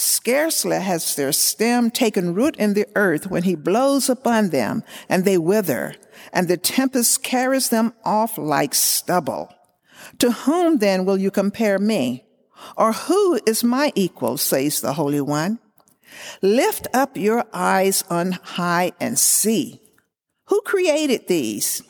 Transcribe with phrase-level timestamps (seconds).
[0.00, 5.26] Scarcely has their stem taken root in the earth when he blows upon them and
[5.26, 5.94] they wither
[6.32, 9.52] and the tempest carries them off like stubble.
[10.20, 12.24] To whom then will you compare me?
[12.78, 15.58] Or who is my equal, says the Holy One?
[16.40, 19.82] Lift up your eyes on high and see.
[20.46, 21.82] Who created these?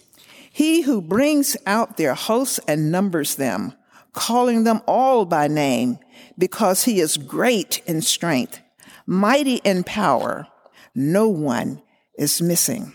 [0.51, 3.73] He who brings out their hosts and numbers them,
[4.13, 6.01] calling them all by name
[6.39, 8.61] because he is great in strength,
[9.07, 10.47] mighty in power.
[10.95, 11.83] No one
[12.19, 12.95] is missing.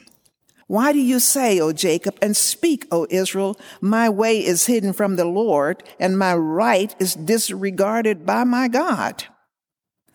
[0.68, 5.16] Why do you say, O Jacob, and speak, O Israel, my way is hidden from
[5.16, 9.26] the Lord, and my right is disregarded by my God?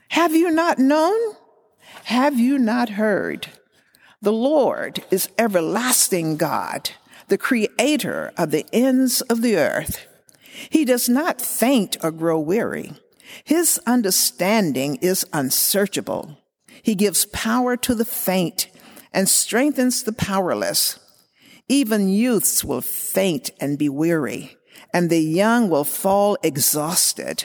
[0.08, 1.36] Have you not known?
[2.04, 3.46] Have you not heard?
[4.20, 6.90] The Lord is everlasting God,
[7.28, 10.06] the creator of the ends of the earth.
[10.68, 12.92] He does not faint or grow weary.
[13.44, 16.38] His understanding is unsearchable.
[16.82, 18.68] He gives power to the faint
[19.12, 20.98] and strengthens the powerless.
[21.68, 24.56] Even youths will faint and be weary,
[24.92, 27.44] and the young will fall exhausted.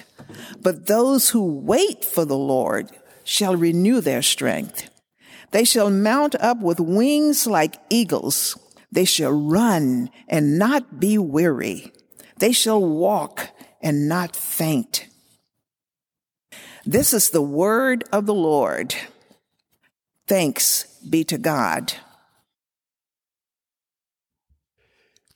[0.61, 2.89] But those who wait for the Lord
[3.23, 4.89] shall renew their strength.
[5.51, 8.57] They shall mount up with wings like eagles.
[8.91, 11.91] They shall run and not be weary.
[12.37, 13.49] They shall walk
[13.81, 15.07] and not faint.
[16.85, 18.93] This is the word of the Lord.
[20.27, 21.93] Thanks be to God.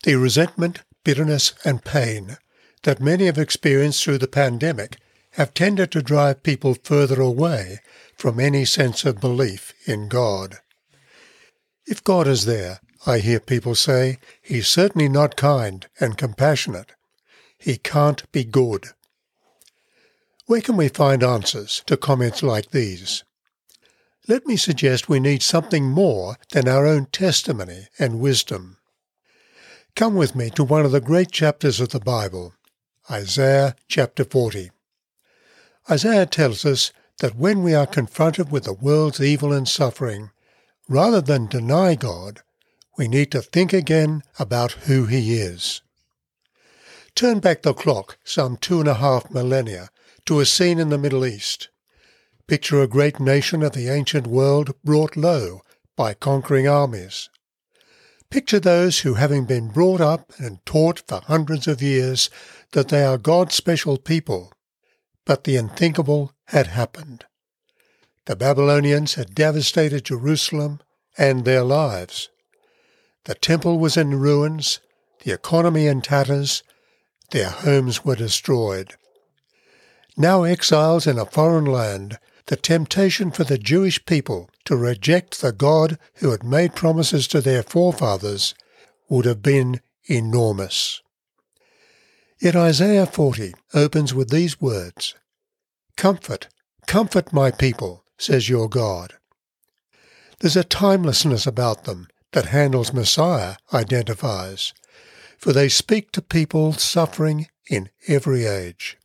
[0.04, 2.38] The resentment, bitterness, and pain
[2.84, 4.98] that many have experienced through the pandemic
[5.34, 7.80] have tended to drive people further away
[8.18, 10.58] from any sense of belief in God.
[11.86, 16.92] If God is there, I hear people say, He's certainly not kind and compassionate.
[17.58, 18.90] He can't be good.
[20.46, 23.24] Where can we find answers to comments like these?
[24.28, 28.78] Let me suggest we need something more than our own testimony and wisdom.
[29.96, 32.54] Come with me to one of the great chapters of the Bible,
[33.10, 34.70] Isaiah chapter 40.
[35.90, 36.92] Isaiah tells us
[37.22, 40.30] that when we are confronted with the world's evil and suffering,
[40.88, 42.44] rather than deny God,
[43.00, 45.82] we need to think again about who He is.
[47.16, 49.88] Turn back the clock some two and a half millennia
[50.26, 51.70] to a scene in the Middle East.
[52.46, 55.62] Picture a great nation of the ancient world brought low
[55.96, 57.30] by conquering armies.
[58.30, 62.30] Picture those who, having been brought up and taught for hundreds of years
[62.74, 64.52] that they are God's special people,
[65.26, 67.24] but the unthinkable had happened.
[68.26, 70.82] The Babylonians had devastated Jerusalem
[71.18, 72.30] and their lives.
[73.26, 74.80] The temple was in ruins,
[75.24, 76.64] the economy in tatters,
[77.32, 78.96] their homes were destroyed.
[80.18, 82.18] Now exiles in a foreign land,
[82.48, 87.42] the temptation for the Jewish people to reject the God who had made promises to
[87.42, 88.56] their forefathers
[89.08, 91.02] would have been enormous.
[92.42, 95.16] Yet Isaiah 40 opens with these words
[95.98, 96.48] Comfort,
[96.88, 99.14] comfort my people, says your God.
[100.40, 104.74] There's a timelessness about them that Handel's Messiah identifies,
[105.38, 108.98] for they speak to people suffering in every age.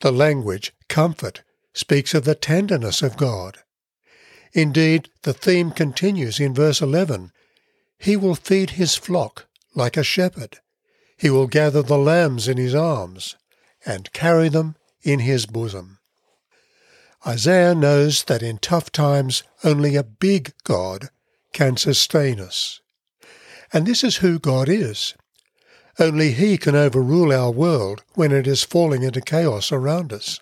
[0.00, 1.42] The language, comfort,
[1.72, 3.58] speaks of the tenderness of God.
[4.52, 7.32] Indeed, the theme continues in verse 11
[7.98, 10.58] He will feed his flock like a shepherd.
[11.16, 13.36] He will gather the lambs in his arms
[13.86, 15.98] and carry them in his bosom.
[17.26, 21.10] Isaiah knows that in tough times only a big God
[21.52, 22.80] can sustain us.
[23.72, 25.14] And this is who God is.
[25.98, 30.40] Only He can overrule our world when it is falling into chaos around us.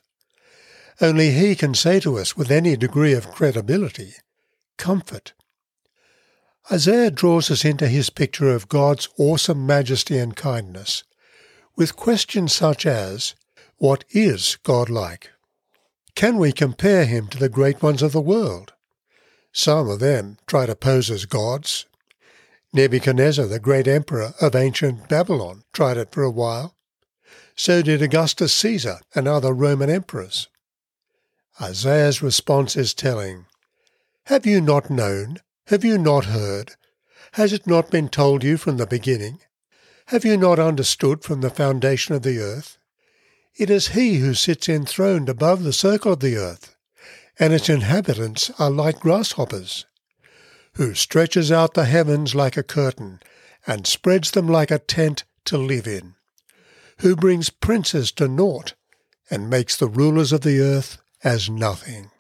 [1.01, 4.15] Only He can say to us with any degree of credibility,
[4.77, 5.35] Comfort.
[6.73, 11.03] Isaiah draws us into his picture of God's awesome majesty and kindness,
[11.77, 13.35] with questions such as,
[13.79, 15.31] What is God like?
[16.15, 18.73] Can we compare him to the great ones of the world?
[19.53, 21.87] Some of them try to pose as gods.
[22.73, 26.77] Nebuchadnezzar, the great emperor of ancient Babylon, tried it for a while.
[27.57, 30.49] So did Augustus Caesar and other Roman emperors.
[31.61, 33.47] Isaiah's response is telling.
[34.27, 35.41] Have you not known?
[35.67, 36.77] Have you not heard?
[37.33, 39.41] Has it not been told you from the beginning?
[40.07, 42.79] Have you not understood from the foundation of the earth?
[43.57, 46.77] It is he who sits enthroned above the circle of the earth,
[47.41, 49.87] and its inhabitants are like grasshoppers,
[50.75, 53.19] who stretches out the heavens like a curtain,
[53.67, 56.15] and spreads them like a tent to live in,
[56.99, 58.75] who brings princes to naught,
[59.31, 62.11] and makes the rulers of the earth as nothing.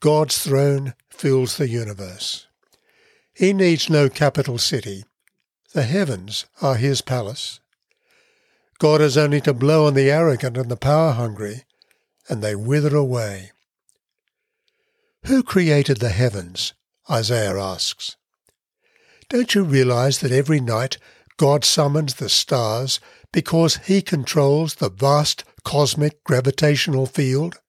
[0.00, 2.46] God's throne fills the universe.
[3.34, 5.04] He needs no capital city.
[5.74, 7.60] The heavens are his palace.
[8.78, 11.64] God has only to blow on the arrogant and the power hungry,
[12.28, 13.52] and they wither away.
[15.26, 16.74] Who created the heavens?
[17.08, 18.16] Isaiah asks.
[19.28, 20.98] Don't you realize that every night
[21.36, 22.98] God summons the stars
[23.32, 27.60] because he controls the vast cosmic gravitational field?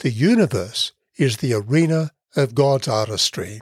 [0.00, 3.60] The universe is the arena of God's artistry.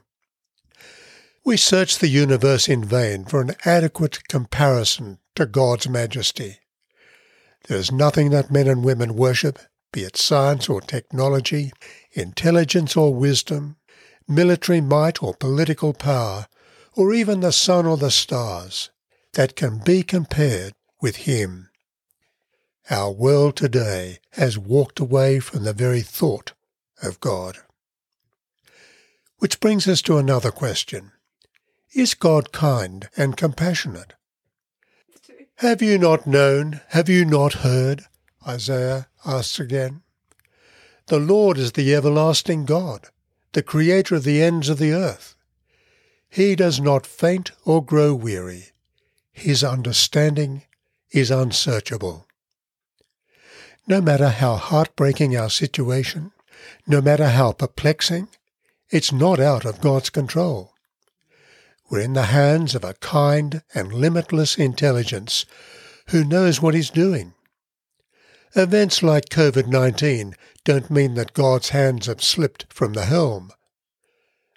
[1.44, 6.58] We search the universe in vain for an adequate comparison to God's majesty.
[7.69, 9.58] There is nothing that men and women worship,
[9.92, 11.72] be it science or technology,
[12.12, 13.76] intelligence or wisdom,
[14.28, 16.46] military might or political power,
[16.94, 18.90] or even the sun or the stars,
[19.34, 21.70] that can be compared with Him.
[22.90, 26.52] Our world today has walked away from the very thought
[27.02, 27.58] of God.
[29.38, 31.12] Which brings us to another question.
[31.94, 34.14] Is God kind and compassionate?
[35.56, 36.80] Have you not known?
[36.88, 38.04] Have you not heard?
[38.46, 40.02] Isaiah asks again.
[41.10, 43.08] The Lord is the everlasting God,
[43.50, 45.34] the Creator of the ends of the earth.
[46.28, 48.66] He does not faint or grow weary.
[49.32, 50.62] His understanding
[51.10, 52.28] is unsearchable.
[53.88, 56.30] No matter how heartbreaking our situation,
[56.87, 58.28] no matter how perplexing,
[58.88, 60.75] it's not out of God's control.
[61.90, 65.44] We're in the hands of a kind and limitless intelligence
[66.11, 67.35] who knows what he's doing.
[68.57, 73.52] Events like COVID 19 don't mean that God's hands have slipped from the helm.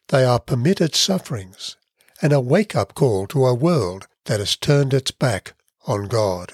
[0.07, 1.77] They are permitted sufferings
[2.19, 5.53] and a wake up call to a world that has turned its back
[5.85, 6.53] on God.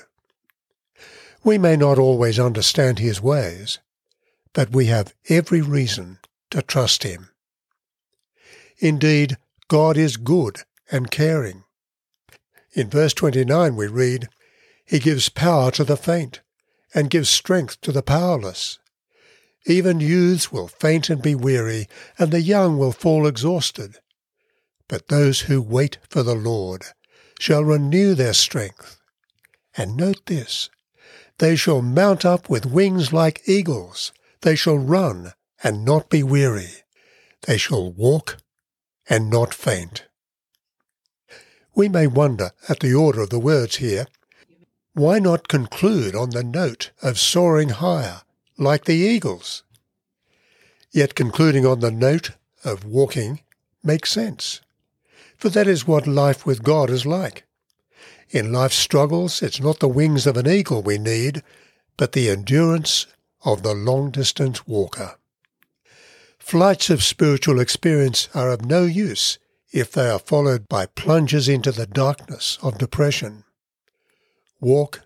[1.41, 3.79] We may not always understand his ways,
[4.51, 6.19] but we have every reason
[6.51, 7.29] to trust him.
[8.79, 9.37] Indeed,
[9.69, 11.63] God is good and caring.
[12.73, 14.27] In verse 29 we read,
[14.85, 16.41] He gives power to the faint,
[16.93, 18.79] and gives strength to the powerless.
[19.65, 23.97] Even youths will faint and be weary, and the young will fall exhausted.
[24.87, 26.85] But those who wait for the Lord
[27.39, 28.99] shall renew their strength.
[29.77, 30.69] And note this,
[31.37, 34.11] they shall mount up with wings like eagles.
[34.41, 36.69] They shall run and not be weary.
[37.43, 38.37] They shall walk
[39.09, 40.05] and not faint.
[41.75, 44.07] We may wonder at the order of the words here.
[44.99, 48.23] Why not conclude on the note of soaring higher,
[48.57, 49.63] like the eagles?
[50.91, 52.31] Yet concluding on the note
[52.65, 53.39] of walking
[53.81, 54.59] makes sense,
[55.37, 57.45] for that is what life with God is like.
[58.31, 61.43] In life's struggles, it's not the wings of an eagle we need,
[61.95, 63.07] but the endurance
[63.45, 65.15] of the long distance walker.
[66.39, 69.39] Flights of spiritual experience are of no use
[69.71, 73.45] if they are followed by plunges into the darkness of depression.
[74.59, 75.01] Walk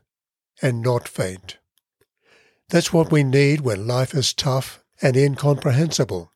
[0.62, 1.58] and not faint.
[2.70, 6.32] That's what we need when life is tough and incomprehensible.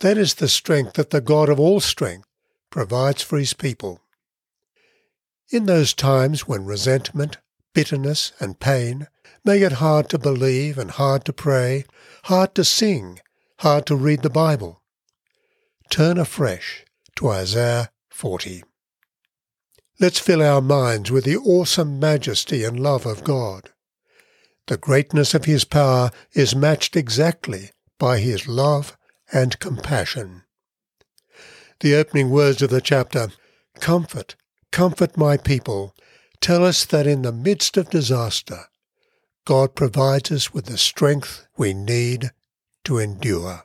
[0.00, 2.28] That is the strength that the God of all strength
[2.70, 4.00] provides for his people.
[5.50, 7.38] In those times when resentment,
[7.74, 9.08] bitterness, and pain
[9.44, 11.84] make it hard to believe and hard to pray,
[12.24, 13.20] hard to sing,
[13.58, 14.82] hard to read the Bible,
[15.90, 16.84] turn afresh
[17.16, 18.64] to Isaiah 40.
[20.02, 23.70] Let's fill our minds with the awesome majesty and love of God.
[24.66, 28.96] The greatness of His power is matched exactly by His love
[29.32, 30.42] and compassion.
[31.78, 33.28] The opening words of the chapter,
[33.78, 34.34] Comfort,
[34.72, 35.94] comfort my people,
[36.40, 38.64] tell us that in the midst of disaster,
[39.44, 42.32] God provides us with the strength we need
[42.86, 43.62] to endure.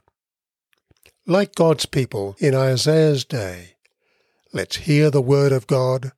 [1.25, 3.77] Like God's people in Isaiah's day,
[4.53, 6.11] let's hear the word of God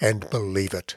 [0.00, 0.96] and believe it.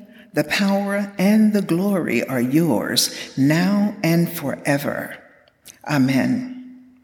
[0.33, 5.17] The power and the glory are yours now and forever.
[5.89, 6.97] Amen.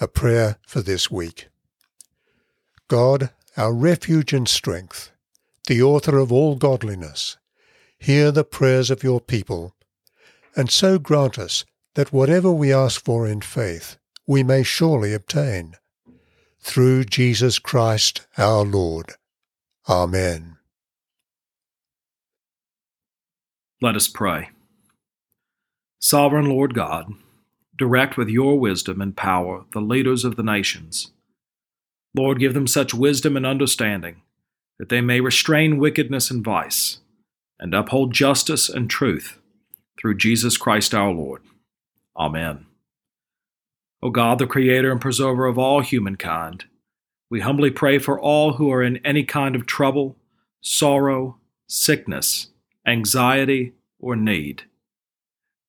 [0.00, 1.48] A prayer for this week.
[2.88, 5.12] God, our refuge and strength,
[5.66, 7.38] the author of all godliness,
[7.98, 9.74] hear the prayers of your people,
[10.54, 13.96] and so grant us that whatever we ask for in faith,
[14.26, 15.76] we may surely obtain.
[16.60, 19.14] Through Jesus Christ our Lord.
[19.88, 20.56] Amen.
[23.82, 24.50] Let us pray.
[26.00, 27.12] Sovereign Lord God,
[27.76, 31.12] direct with your wisdom and power the leaders of the nations.
[32.16, 34.22] Lord, give them such wisdom and understanding
[34.78, 36.98] that they may restrain wickedness and vice,
[37.58, 39.38] and uphold justice and truth
[39.98, 41.42] through Jesus Christ our Lord.
[42.16, 42.66] Amen.
[44.02, 46.64] O God, the Creator and Preserver of all humankind,
[47.30, 50.16] we humbly pray for all who are in any kind of trouble,
[50.60, 52.48] sorrow, sickness,
[52.86, 54.64] anxiety, or need.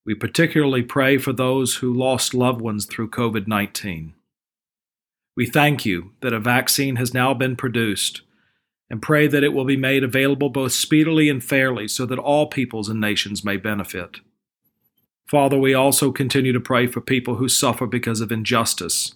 [0.06, 4.14] We particularly pray for those who lost loved ones through COVID 19.
[5.36, 8.22] We thank you that a vaccine has now been produced
[8.90, 12.48] and pray that it will be made available both speedily and fairly so that all
[12.48, 14.20] peoples and nations may benefit.
[15.28, 19.16] Father, we also continue to pray for people who suffer because of injustice,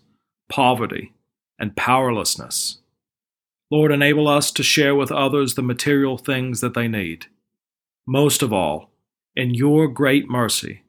[0.50, 1.14] poverty,
[1.60, 2.80] and powerlessness.
[3.70, 7.28] Lord, enable us to share with others the material things that they need.
[8.08, 8.90] Most of all,
[9.36, 10.84] in your great mercy,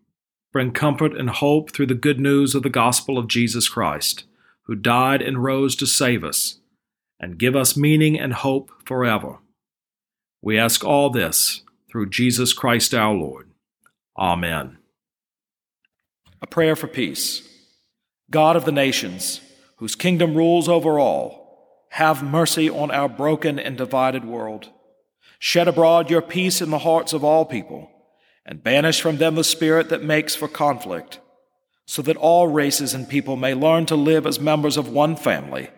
[0.52, 4.24] bring comfort and hope through the good news of the gospel of Jesus Christ,
[4.62, 6.60] who died and rose to save us,
[7.18, 9.38] and give us meaning and hope forever.
[10.40, 13.50] We ask all this through Jesus Christ our Lord.
[14.16, 14.78] Amen.
[16.40, 17.46] A prayer for peace.
[18.30, 19.40] God of the nations,
[19.80, 24.68] whose kingdom rules over all, have mercy on our broken and divided world.
[25.38, 27.90] Shed abroad your peace in the hearts of all people,
[28.44, 31.18] and banish from them the spirit that makes for conflict,
[31.86, 35.70] so that all races and people may learn to live as members of one family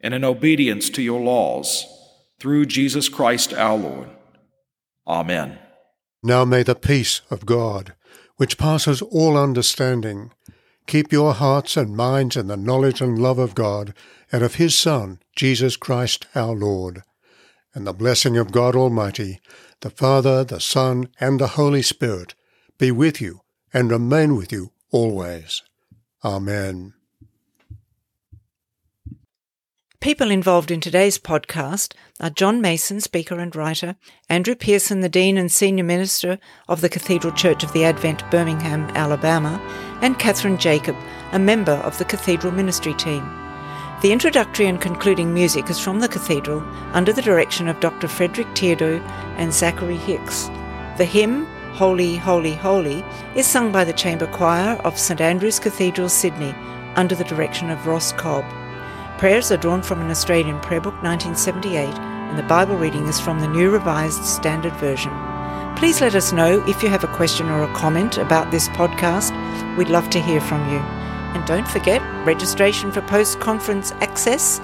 [0.00, 1.84] and in obedience to your laws,
[2.38, 4.08] through Jesus Christ our Lord.
[5.04, 5.58] Amen.
[6.22, 7.94] Now may the peace of God,
[8.36, 10.30] which passes all understanding,
[10.88, 13.92] Keep your hearts and minds in the knowledge and love of God
[14.32, 17.02] and of His Son, Jesus Christ our Lord.
[17.74, 19.38] And the blessing of God Almighty,
[19.80, 22.34] the Father, the Son, and the Holy Spirit
[22.78, 25.62] be with you and remain with you always.
[26.24, 26.94] Amen.
[30.00, 33.96] People involved in today's podcast are John Mason, speaker and writer,
[34.30, 38.84] Andrew Pearson, the Dean and Senior Minister of the Cathedral Church of the Advent, Birmingham,
[38.94, 39.60] Alabama,
[40.00, 40.96] and Catherine Jacob,
[41.32, 43.28] a member of the Cathedral Ministry team.
[44.00, 48.06] The introductory and concluding music is from the Cathedral under the direction of Dr.
[48.06, 49.00] Frederick Teardo
[49.36, 50.48] and Zachary Hicks.
[50.98, 56.08] The hymn, Holy, Holy, Holy, is sung by the Chamber Choir of St Andrew's Cathedral,
[56.08, 56.54] Sydney,
[56.94, 58.44] under the direction of Ross Cobb.
[59.18, 63.40] Prayers are drawn from an Australian prayer book 1978, and the Bible reading is from
[63.40, 65.12] the New Revised Standard Version.
[65.76, 69.30] Please let us know if you have a question or a comment about this podcast.
[69.76, 70.78] We'd love to hear from you.
[70.78, 74.60] And don't forget, registration for post conference access